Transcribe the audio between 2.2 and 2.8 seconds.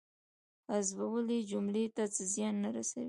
زیان نه